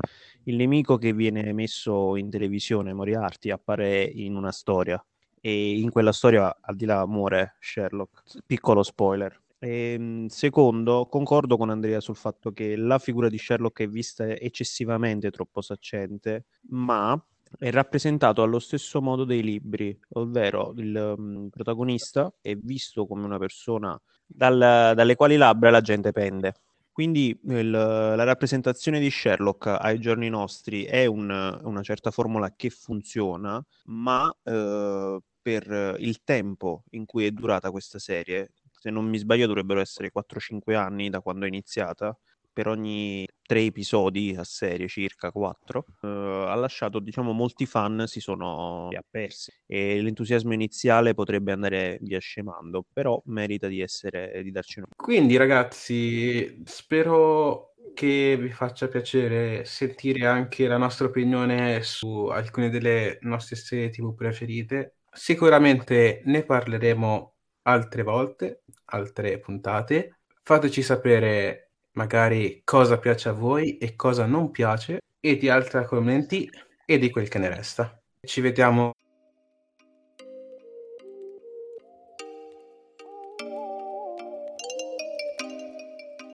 il 0.44 0.56
nemico 0.56 0.96
che 0.96 1.12
viene 1.12 1.52
messo 1.52 2.16
in 2.16 2.28
televisione, 2.28 2.92
Moriarty, 2.92 3.50
appare 3.50 4.02
in 4.02 4.34
una 4.34 4.50
storia 4.50 5.02
e 5.40 5.78
in 5.78 5.90
quella 5.90 6.12
storia 6.12 6.56
al 6.60 6.74
di 6.74 6.84
là 6.84 7.06
muore 7.06 7.56
Sherlock. 7.60 8.42
Piccolo 8.44 8.82
spoiler. 8.82 9.40
E, 9.60 9.92
ehm, 9.92 10.26
secondo, 10.26 11.06
concordo 11.06 11.56
con 11.56 11.70
Andrea 11.70 12.00
sul 12.00 12.16
fatto 12.16 12.50
che 12.50 12.74
la 12.74 12.98
figura 12.98 13.28
di 13.28 13.38
Sherlock 13.38 13.82
è 13.82 13.88
vista 13.88 14.26
eccessivamente 14.26 15.30
troppo 15.30 15.60
saccente, 15.60 16.46
ma 16.70 17.16
è 17.58 17.70
rappresentato 17.70 18.42
allo 18.42 18.58
stesso 18.58 19.00
modo 19.00 19.24
dei 19.24 19.42
libri, 19.42 19.98
ovvero 20.14 20.72
il 20.76 21.14
um, 21.16 21.48
protagonista 21.48 22.32
è 22.40 22.54
visto 22.54 23.06
come 23.06 23.24
una 23.24 23.38
persona 23.38 23.98
dal, 24.26 24.58
dalle 24.94 25.14
quali 25.14 25.36
labbra 25.36 25.70
la 25.70 25.80
gente 25.80 26.12
pende. 26.12 26.54
Quindi 26.92 27.38
il, 27.44 27.70
la 27.70 28.24
rappresentazione 28.24 29.00
di 29.00 29.10
Sherlock 29.10 29.66
ai 29.66 29.98
giorni 29.98 30.28
nostri 30.28 30.84
è 30.84 31.06
un, 31.06 31.30
una 31.62 31.82
certa 31.82 32.10
formula 32.10 32.52
che 32.54 32.68
funziona, 32.68 33.64
ma 33.84 34.30
eh, 34.42 35.18
per 35.40 35.96
il 35.98 36.22
tempo 36.22 36.84
in 36.90 37.06
cui 37.06 37.24
è 37.24 37.30
durata 37.30 37.70
questa 37.70 37.98
serie, 37.98 38.52
se 38.70 38.90
non 38.90 39.06
mi 39.06 39.16
sbaglio 39.16 39.46
dovrebbero 39.46 39.80
essere 39.80 40.10
4-5 40.12 40.74
anni 40.74 41.08
da 41.08 41.20
quando 41.20 41.44
è 41.46 41.48
iniziata, 41.48 42.16
per 42.52 42.68
ogni 42.68 43.26
tre 43.42 43.62
episodi 43.62 44.34
a 44.36 44.44
serie, 44.44 44.88
circa 44.88 45.30
quattro, 45.30 45.86
eh, 46.02 46.08
ha 46.08 46.54
lasciato, 46.54 46.98
diciamo, 46.98 47.32
molti 47.32 47.66
fan 47.66 48.04
si 48.06 48.20
sono 48.20 48.88
appersi 48.88 49.52
e 49.66 50.00
l'entusiasmo 50.00 50.52
iniziale 50.52 51.14
potrebbe 51.14 51.52
andare 51.52 51.98
via 52.00 52.18
scemando, 52.18 52.84
però 52.92 53.20
merita 53.26 53.68
di 53.68 53.80
essere, 53.80 54.40
di 54.42 54.50
darci 54.50 54.80
un... 54.80 54.86
Quindi 54.96 55.36
ragazzi, 55.36 56.62
spero 56.64 57.74
che 57.94 58.36
vi 58.38 58.50
faccia 58.50 58.88
piacere 58.88 59.64
sentire 59.64 60.26
anche 60.26 60.66
la 60.66 60.78
nostra 60.78 61.06
opinione 61.06 61.82
su 61.82 62.26
alcune 62.26 62.70
delle 62.70 63.18
nostre 63.22 63.56
serie 63.56 63.90
tv 63.90 64.14
preferite. 64.14 64.96
Sicuramente 65.10 66.22
ne 66.24 66.42
parleremo 66.42 67.34
altre 67.62 68.02
volte, 68.02 68.62
altre 68.86 69.38
puntate. 69.38 70.20
Fateci 70.42 70.82
sapere 70.82 71.71
magari 71.92 72.62
cosa 72.64 72.98
piace 72.98 73.28
a 73.28 73.32
voi 73.32 73.78
e 73.78 73.96
cosa 73.96 74.26
non 74.26 74.50
piace, 74.50 75.00
e 75.20 75.36
di 75.36 75.48
altri 75.48 75.78
argomenti 75.78 76.50
e 76.84 76.98
di 76.98 77.10
quel 77.10 77.28
che 77.28 77.38
ne 77.38 77.48
resta. 77.48 77.96
Ci 78.20 78.40
vediamo 78.40 78.92